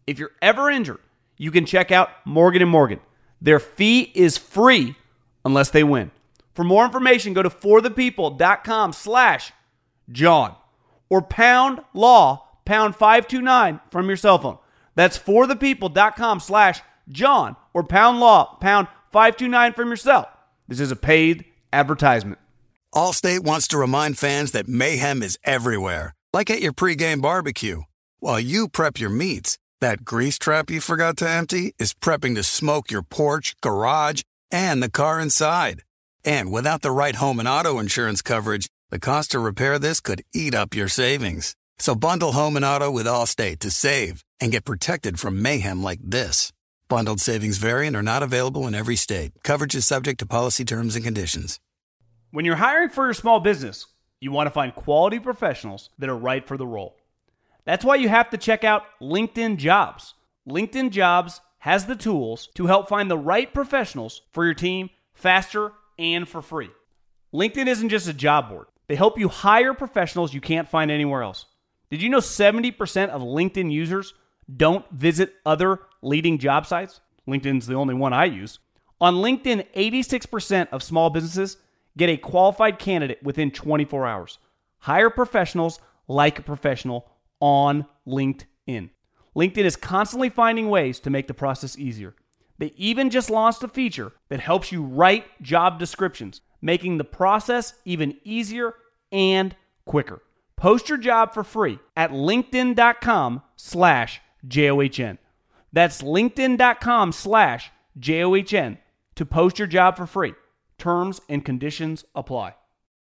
[0.06, 1.00] If you're ever injured,
[1.38, 3.00] you can check out Morgan and Morgan.
[3.42, 4.96] Their fee is free
[5.44, 6.12] unless they win.
[6.54, 9.54] For more information, go to forthepeople.com slash
[10.12, 10.56] John
[11.10, 14.58] or pound law, pound 529 from your cell phone.
[14.96, 20.30] That's forthepeople.com slash John or pound law, pound 529 from your cell.
[20.68, 22.40] This is a paid advertisement.
[22.94, 27.82] Allstate wants to remind fans that mayhem is everywhere, like at your pregame barbecue.
[28.20, 32.44] While you prep your meats, that grease trap you forgot to empty is prepping to
[32.44, 35.84] smoke your porch, garage, and the car inside.
[36.26, 40.24] And without the right home and auto insurance coverage, the cost to repair this could
[40.34, 41.56] eat up your savings.
[41.80, 46.00] So bundle home and auto with Allstate to save and get protected from mayhem like
[46.04, 46.52] this.
[46.90, 49.34] Bundled savings variant are not available in every state.
[49.44, 51.60] Coverage is subject to policy terms and conditions.
[52.32, 53.88] When you're hiring for your small business,
[54.22, 56.96] you want to find quality professionals that are right for the role.
[57.66, 60.14] That's why you have to check out LinkedIn Jobs.
[60.48, 65.74] LinkedIn Jobs has the tools to help find the right professionals for your team faster
[66.00, 66.70] and for free.
[67.34, 71.22] LinkedIn isn't just a job board, they help you hire professionals you can't find anywhere
[71.22, 71.48] else.
[71.90, 74.14] Did you know 70% of LinkedIn users
[74.54, 77.02] don't visit other leading job sites?
[77.28, 78.60] LinkedIn's the only one I use.
[79.00, 81.58] On LinkedIn, 86% of small businesses
[81.98, 84.40] get a qualified candidate within 24 hours.
[84.80, 88.90] Hire professionals like a professional on LinkedIn.
[89.36, 92.16] LinkedIn is constantly finding ways to make the process easier.
[92.58, 97.76] They even just launched a feature that helps you write job descriptions, making the process
[97.86, 98.74] even easier
[99.12, 99.56] and
[99.86, 100.22] quicker.
[100.56, 105.18] Post your job for free at linkedin.com slash J-O-H-N.
[105.74, 108.78] That's linkedin.com slash J-O-H-N
[109.16, 110.34] to post your job for free.
[110.78, 112.56] Terms and conditions apply.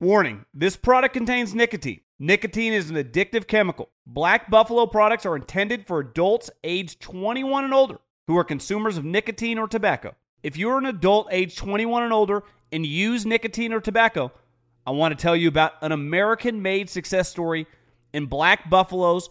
[0.00, 2.00] Warning, this product contains nicotine.
[2.18, 3.88] Nicotine is an addictive chemical.
[4.06, 9.04] Black Buffalo products are intended for adults age 21 and older who are consumers of
[9.04, 10.14] nicotine or tobacco.
[10.42, 14.32] If you're an adult age 21 and older and use nicotine or tobacco,
[14.86, 17.66] I want to tell you about an American made success story
[18.12, 19.30] in Black Buffalo's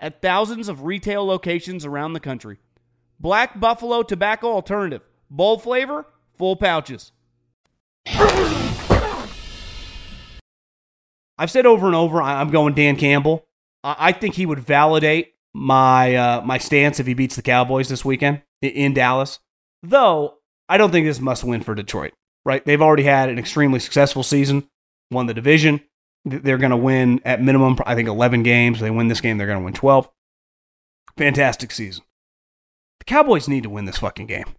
[0.00, 2.58] at thousands of retail locations around the country.
[3.18, 5.02] Black Buffalo Tobacco Alternative.
[5.30, 6.06] Bold flavor,
[6.36, 7.12] full pouches.
[11.38, 13.46] I've said over and over, I'm going Dan Campbell.
[13.82, 18.04] I think he would validate my uh, my stance if he beats the Cowboys this
[18.04, 19.38] weekend in Dallas.
[19.82, 22.12] Though I don't think this must win for Detroit.
[22.44, 22.64] Right?
[22.64, 24.68] They've already had an extremely successful season,
[25.10, 25.80] won the division.
[26.26, 28.80] They're going to win at minimum, I think, 11 games.
[28.80, 30.08] They win this game, they're going to win 12.
[31.16, 32.02] Fantastic season.
[32.98, 34.46] The Cowboys need to win this fucking game.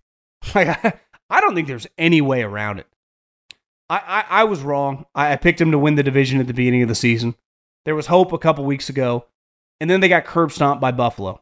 [0.53, 2.88] Like, I don't think there's any way around it.
[3.89, 5.06] I, I, I was wrong.
[5.15, 7.36] I, I picked them to win the division at the beginning of the season.
[7.86, 9.25] There was hope a couple weeks ago,
[9.82, 11.41] and then they got curb stomped by Buffalo.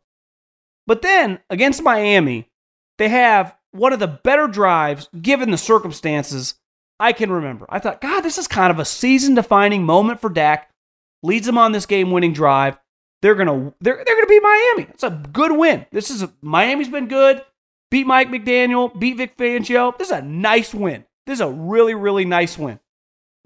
[0.88, 2.50] But then against Miami,
[2.98, 6.56] they have one of the better drives given the circumstances
[7.00, 7.66] I can remember.
[7.70, 10.70] I thought, God, this is kind of a season defining moment for Dak.
[11.24, 12.78] Leads them on this game winning drive.
[13.22, 14.84] They're gonna they're they're gonna beat Miami.
[14.92, 15.86] It's a good win.
[15.92, 17.44] This is a, Miami's been good.
[17.90, 19.98] Beat Mike McDaniel, beat Vic Fangio.
[19.98, 21.06] This is a nice win.
[21.26, 22.80] This is a really, really nice win.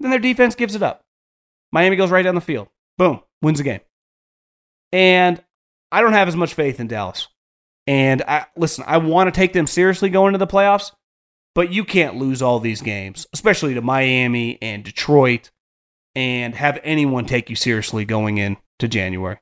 [0.00, 1.04] Then their defense gives it up.
[1.72, 2.68] Miami goes right down the field.
[2.98, 3.80] Boom, wins the game.
[4.92, 5.42] And
[5.92, 7.28] I don't have as much faith in Dallas.
[7.86, 10.92] And I listen, I want to take them seriously going to the playoffs,
[11.54, 15.50] but you can't lose all these games, especially to Miami and Detroit,
[16.14, 19.38] and have anyone take you seriously going into January.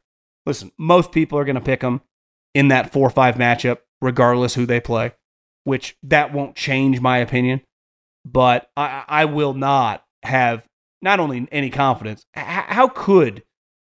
[0.46, 2.00] Listen, most people are going to pick them
[2.54, 5.12] in that 4 5 matchup, regardless who they play.
[5.64, 7.60] which that won't change my opinion.
[8.24, 10.66] But I, I will not have
[11.02, 12.24] not only any confidence.
[12.34, 13.42] How could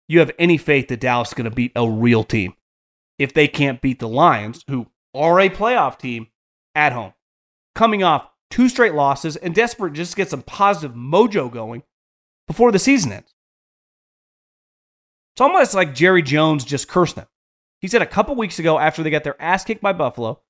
[0.08, 2.54] you have any faith that Dallas is going to beat a real team
[3.20, 6.28] if they can't beat the Lions, who are a playoff team
[6.74, 7.14] at home,
[7.76, 11.84] coming off two straight losses and desperate just to get some positive mojo going
[12.48, 13.34] before the season ends?
[15.34, 17.28] It's almost like Jerry Jones just cursed them.
[17.80, 20.42] He said a couple weeks ago after they got their ass kicked by Buffalo,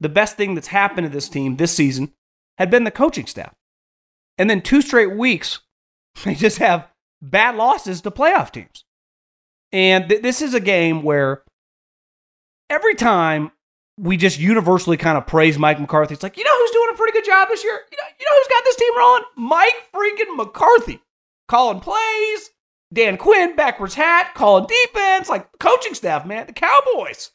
[0.00, 2.12] the best thing that's happened to this team this season
[2.58, 3.54] had been the coaching staff.
[4.38, 5.60] And then two straight weeks,
[6.24, 6.88] they just have
[7.20, 8.84] bad losses to playoff teams.
[9.72, 11.42] And th- this is a game where
[12.70, 13.52] every time
[13.98, 16.96] we just universally kind of praise Mike McCarthy, it's like, you know who's doing a
[16.96, 17.80] pretty good job this year?
[17.90, 19.22] You know, you know who's got this team rolling?
[19.36, 21.00] Mike freaking McCarthy.
[21.48, 22.50] Calling plays,
[22.92, 27.30] Dan Quinn, backwards hat, calling defense, like coaching staff, man, the Cowboys.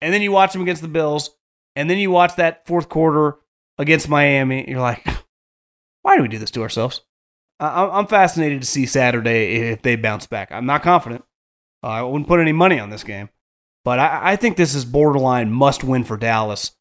[0.00, 1.30] And then you watch them against the Bills,
[1.76, 3.36] and then you watch that fourth quarter
[3.78, 4.68] against Miami.
[4.68, 5.06] You're like,
[6.02, 7.02] why do we do this to ourselves?
[7.60, 10.50] I'm fascinated to see Saturday if they bounce back.
[10.50, 11.24] I'm not confident.
[11.82, 13.28] I wouldn't put any money on this game,
[13.84, 16.72] but I, I think this is borderline must win for Dallas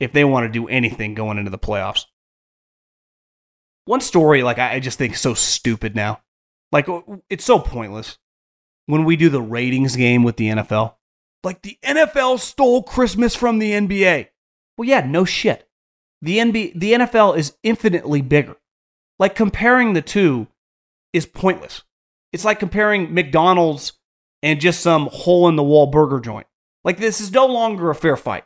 [0.00, 2.04] if they want to do anything going into the playoffs.
[3.84, 6.20] One story, like I just think so stupid now.
[6.72, 6.86] Like
[7.30, 8.18] it's so pointless
[8.86, 10.94] when we do the ratings game with the NFL.
[11.44, 14.28] Like the NFL stole Christmas from the NBA.
[14.76, 15.68] Well, yeah, no shit.
[16.20, 18.56] The NBA, the NFL is infinitely bigger.
[19.18, 20.48] Like comparing the two
[21.12, 21.82] is pointless.
[22.32, 23.92] It's like comparing McDonald's
[24.42, 26.46] and just some hole in the wall burger joint.
[26.88, 28.44] Like this is no longer a fair fight.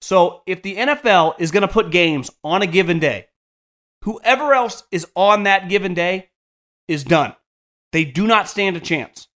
[0.00, 3.28] So if the NFL is going to put games on a given day,
[4.02, 6.30] whoever else is on that given day
[6.88, 7.36] is done.
[7.92, 9.28] They do not stand a chance.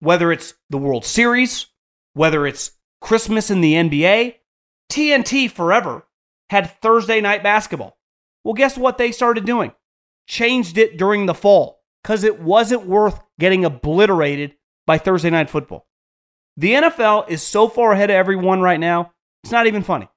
[0.00, 1.68] Whether it's the World Series,
[2.12, 4.34] whether it's Christmas in the NBA,
[4.92, 6.06] TNT forever
[6.50, 7.96] had Thursday night basketball.
[8.44, 9.72] Well, guess what they started doing?
[10.26, 15.86] changed it during the fall because it wasn't worth getting obliterated by Thursday night football.
[16.58, 19.12] The NFL is so far ahead of everyone right now,
[19.44, 20.08] it's not even funny.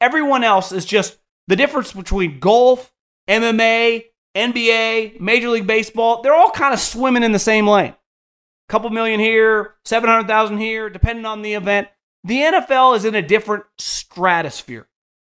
[0.00, 1.18] Everyone else is just
[1.48, 2.92] the difference between golf,
[3.28, 4.04] MMA,
[4.36, 7.94] NBA, Major League Baseball, they're all kind of swimming in the same lane.
[7.94, 11.88] A couple million here, 700,000 here, depending on the event.
[12.22, 14.86] The NFL is in a different stratosphere.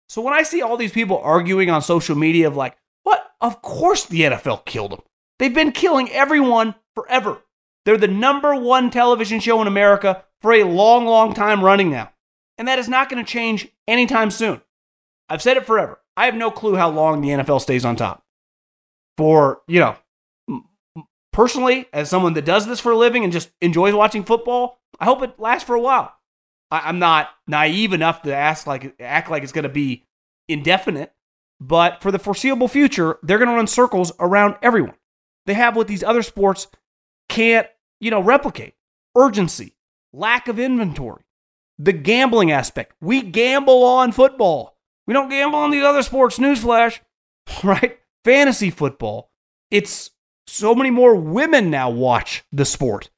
[0.08, 3.24] So when I see all these people arguing on social media of like, what?
[3.40, 5.02] Of course the NFL killed them.
[5.38, 7.44] They've been killing everyone forever.
[7.86, 12.12] They're the number one television show in America for a long, long time running now.
[12.58, 14.62] And that is not going to change anytime soon.
[15.30, 16.00] I've said it forever.
[16.18, 18.24] I have no clue how long the NFL stays on top.
[19.18, 19.96] For, you know,
[21.32, 25.06] personally, as someone that does this for a living and just enjoys watching football, I
[25.06, 26.14] hope it lasts for a while.
[26.72, 30.06] I, am not naive enough to ask like act like it's going to be
[30.48, 31.14] indefinite.
[31.62, 34.96] But for the foreseeable future, they're going to run circles around everyone.
[35.46, 36.68] They have what these other sports
[37.28, 37.68] can't,
[38.00, 38.76] you know, replicate.
[39.16, 39.74] Urgency,
[40.14, 41.24] lack of inventory,
[41.78, 42.94] the gambling aspect.
[43.02, 44.78] We gamble on football.
[45.08, 46.38] We don't gamble on these other sports.
[46.38, 47.00] Newsflash,
[47.64, 48.00] right?
[48.24, 49.32] Fantasy football.
[49.72, 50.12] It's
[50.48, 53.10] so many more women now watch the sport.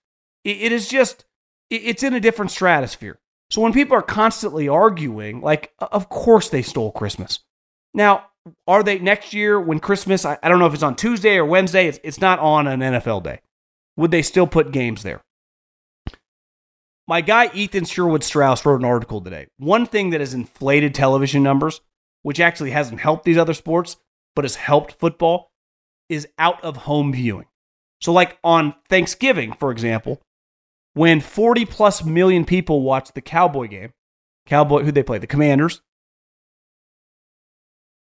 [0.44, 1.26] it is just,
[1.70, 3.20] it's in a different stratosphere.
[3.52, 7.40] So when people are constantly arguing, like, of course they stole Christmas.
[7.94, 8.28] Now,
[8.66, 10.24] are they next year when Christmas?
[10.26, 11.88] I, don't know if it's on Tuesday or Wednesday.
[11.88, 13.42] It's not on an NFL day.
[13.98, 15.22] Would they still put games there?
[17.12, 19.48] My guy Ethan Sherwood Strauss wrote an article today.
[19.58, 21.82] One thing that has inflated television numbers,
[22.22, 23.98] which actually hasn't helped these other sports,
[24.34, 25.52] but has helped football,
[26.08, 27.48] is out of home viewing.
[28.00, 30.22] So, like on Thanksgiving, for example,
[30.94, 33.92] when 40 plus million people watch the Cowboy game,
[34.46, 35.82] Cowboy, who they play, the Commanders,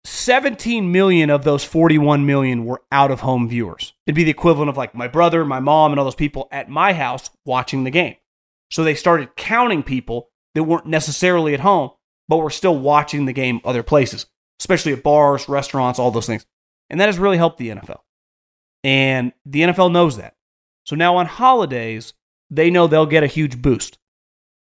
[0.05, 3.93] 17 million of those 41 million were out of home viewers.
[4.07, 6.69] It'd be the equivalent of like my brother, my mom, and all those people at
[6.69, 8.15] my house watching the game.
[8.71, 11.91] So they started counting people that weren't necessarily at home,
[12.29, 14.27] but were still watching the game other places,
[14.61, 16.47] especially at bars, restaurants, all those things.
[16.89, 18.01] And that has really helped the NFL.
[18.83, 20.35] And the NFL knows that.
[20.85, 22.15] So now on holidays,
[22.51, 23.99] they know they'll get a huge boost.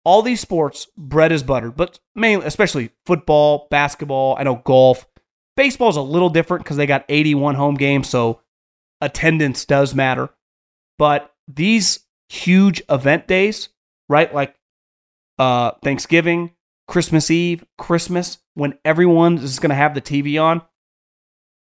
[0.05, 5.05] All these sports, bread is buttered, but mainly, especially football, basketball, I know golf,
[5.55, 8.41] Baseball's a little different because they got 81 home games, so
[9.01, 10.29] attendance does matter.
[10.97, 11.99] But these
[12.29, 13.69] huge event days,
[14.09, 14.33] right?
[14.33, 14.55] Like
[15.39, 16.51] uh, Thanksgiving,
[16.87, 20.61] Christmas Eve, Christmas, when everyone is going to have the TV on,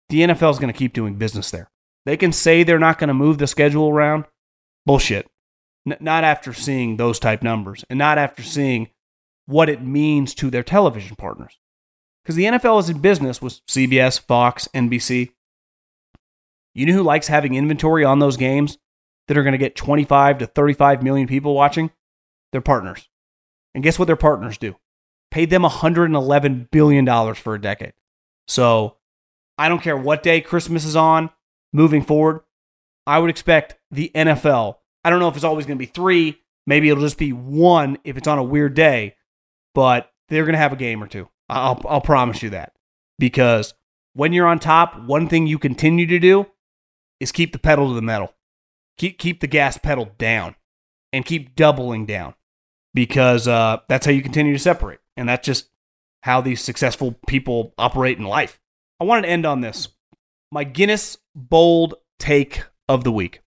[0.09, 1.71] the NFL is going to keep doing business there.
[2.07, 4.25] They can say they're not going to move the schedule around.
[4.87, 5.29] Bullshit.
[5.89, 8.89] N- not after seeing those type numbers and not after seeing
[9.47, 11.59] what it means to their television partners.
[12.23, 15.33] because the NFL is in business with CBS, Fox, NBC.
[16.75, 18.79] You know who likes having inventory on those games
[19.27, 21.91] that are going to get 25 to 35 million people watching?
[22.53, 23.09] Their partners.
[23.75, 24.77] And guess what their partners do?
[25.31, 27.93] Paid them $111 billion for a decade.
[28.49, 28.97] So
[29.57, 31.31] I don't care what day Christmas is on
[31.73, 32.41] moving forward.
[33.07, 34.77] I would expect the NFL.
[35.05, 36.41] I don't know if it's always going to be three.
[36.67, 39.17] Maybe it'll just be one if it's on a weird day,
[39.75, 41.29] but they're going to have a game or two.
[41.49, 42.73] I'll, I'll promise you that.
[43.19, 43.75] Because
[44.15, 46.47] when you're on top, one thing you continue to do
[47.19, 48.35] is keep the pedal to the metal.
[48.99, 50.57] Keep, keep the gas pedal down
[51.13, 52.35] and keep doubling down
[52.95, 55.01] because uh, that's how you continue to separate.
[55.17, 55.69] And that's just
[56.23, 58.61] how these successful people operate in life.
[59.01, 59.89] I wanted to end on this
[60.53, 63.43] my Guinness bold take of the week.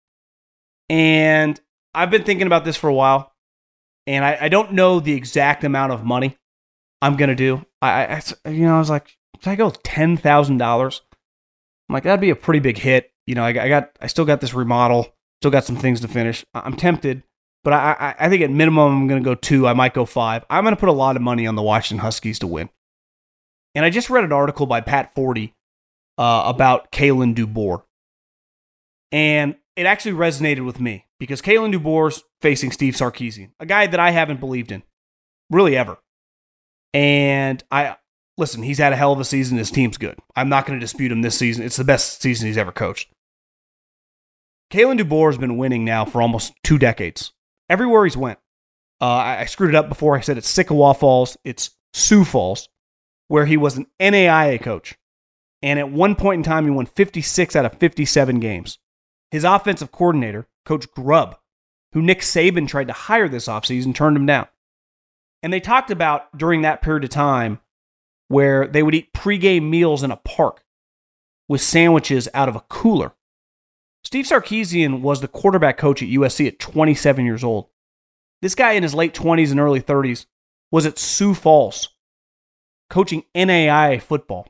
[0.89, 1.61] And
[1.95, 3.33] I've been thinking about this for a while,
[4.07, 6.37] and I, I don't know the exact amount of money
[7.01, 7.65] I'm gonna do.
[7.81, 11.03] I, I you know I was like, should I go ten thousand dollars?
[11.89, 13.11] I'm like that'd be a pretty big hit.
[13.27, 16.09] You know, I, I got I still got this remodel, still got some things to
[16.09, 16.45] finish.
[16.55, 17.23] I'm tempted,
[17.65, 19.69] but I, I, think at minimum I'm going to go two.
[19.69, 20.45] I might go five.
[20.51, 22.71] I'm going to put a lot of money on the Washington Huskies to win.
[23.75, 25.53] And I just read an article by Pat Forde
[26.19, 27.83] uh, about Kalen DeBoer.
[29.13, 34.01] And it actually resonated with me because Kalen DeBoer's facing Steve Sarkisian, a guy that
[34.01, 34.83] I haven't believed in,
[35.51, 35.99] really ever.
[36.93, 37.97] And I
[38.37, 39.57] listen, he's had a hell of a season.
[39.57, 40.19] His team's good.
[40.35, 41.65] I'm not going to dispute him this season.
[41.65, 43.09] It's the best season he's ever coached.
[44.73, 47.33] Kalen DeBoer has been winning now for almost two decades
[47.73, 48.39] everywhere he's went.
[49.01, 50.17] Uh, I, I, screwed it up before.
[50.17, 51.37] I said it's Chickasaw Falls.
[51.43, 52.69] It's Sioux Falls,
[53.27, 54.97] where he was an NAIA coach.
[55.63, 58.79] And at one point in time, he won 56 out of 57 games.
[59.31, 61.37] His offensive coordinator, Coach Grubb,
[61.93, 64.47] who Nick Saban tried to hire this offseason, turned him down.
[65.43, 67.61] And they talked about during that period of time
[68.29, 70.65] where they would eat pregame meals in a park
[71.49, 73.13] with sandwiches out of a cooler.
[74.05, 77.69] Steve Sarkisian was the quarterback coach at USC at 27 years old.
[78.41, 80.27] This guy in his late 20s and early 30s
[80.71, 81.89] was at Sioux Falls
[82.91, 84.49] coaching NAIA football.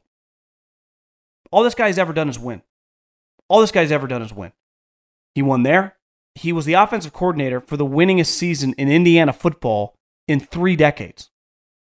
[1.50, 2.62] All this guy's ever done is win.
[3.48, 4.53] All this guy's ever done is win.
[5.34, 5.96] He won there.
[6.34, 9.94] He was the offensive coordinator for the winningest season in Indiana football
[10.26, 11.30] in three decades.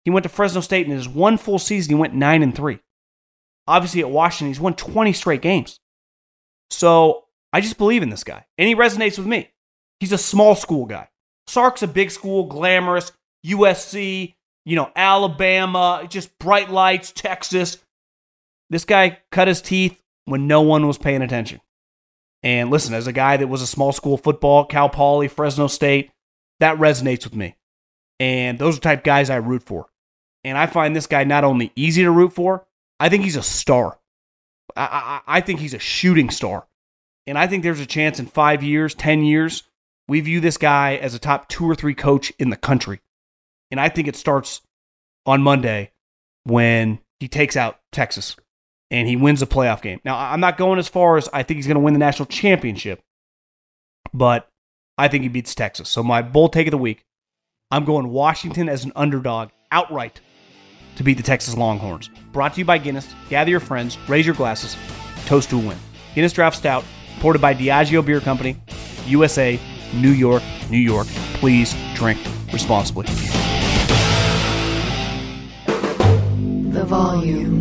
[0.05, 2.55] He went to Fresno State and in his one full season, he went 9 and
[2.55, 2.81] 3.
[3.67, 5.79] Obviously, at Washington, he's won 20 straight games.
[6.71, 9.51] So I just believe in this guy, and he resonates with me.
[9.99, 11.09] He's a small school guy.
[11.47, 13.13] Sark's a big school, glamorous,
[13.45, 14.35] USC,
[14.65, 17.79] you know, Alabama, just bright lights, Texas.
[18.69, 21.61] This guy cut his teeth when no one was paying attention.
[22.43, 26.11] And listen, as a guy that was a small school football, Cal Poly, Fresno State,
[26.61, 27.57] that resonates with me.
[28.19, 29.87] And those are type guys I root for.
[30.45, 32.67] And I find this guy not only easy to root for,
[32.99, 33.99] I think he's a star.
[34.77, 36.67] I, I, I think he's a shooting star.
[37.27, 39.65] And I think there's a chance in five years, 10 years,
[40.09, 43.01] we view this guy as a top two or three coach in the country.
[43.71, 44.61] And I think it starts
[45.27, 45.93] on Monday
[46.45, 48.35] when he takes out Texas
[48.91, 50.01] and he wins a playoff game.
[50.05, 52.27] Now, I'm not going as far as I think he's going to win the national
[52.27, 53.01] championship,
[54.13, 54.49] but
[54.99, 55.89] I think he beats Texas.
[55.89, 57.05] So, my bold take of the week
[57.71, 60.21] I'm going Washington as an underdog outright
[60.97, 62.11] to beat the Texas Longhorns.
[62.33, 63.15] Brought to you by Guinness.
[63.29, 64.77] Gather your friends, raise your glasses,
[65.27, 65.79] toast to a win.
[66.17, 66.85] Guinness Draft Stout
[67.21, 68.57] Imported by Diageo Beer Company,
[69.05, 69.61] USA,
[69.93, 71.07] New York, New York.
[71.35, 72.19] Please drink
[72.51, 73.05] responsibly.
[75.67, 77.61] The volume.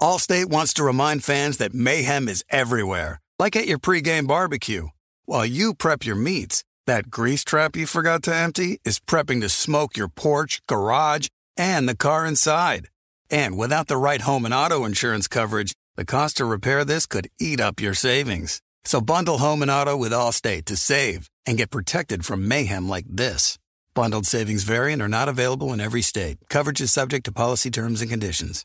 [0.00, 4.86] Allstate wants to remind fans that mayhem is everywhere, like at your pregame barbecue.
[5.24, 9.48] While you prep your meats, that grease trap you forgot to empty is prepping to
[9.48, 11.26] smoke your porch, garage,
[11.56, 12.86] and the car inside.
[13.28, 17.28] And without the right home and auto insurance coverage, the cost to repair this could
[17.40, 18.62] eat up your savings.
[18.84, 23.06] So bundle home and auto with Allstate to save and get protected from mayhem like
[23.08, 23.58] this.
[23.94, 26.38] Bundled savings variant are not available in every state.
[26.48, 28.64] Coverage is subject to policy terms and conditions.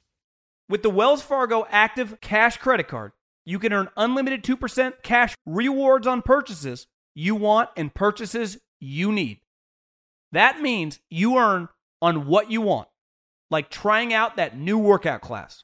[0.69, 3.13] With the Wells Fargo Active Cash Credit Card,
[3.45, 9.39] you can earn unlimited 2% cash rewards on purchases you want and purchases you need.
[10.31, 11.69] That means you earn
[11.99, 12.89] on what you want,
[13.49, 15.63] like trying out that new workout class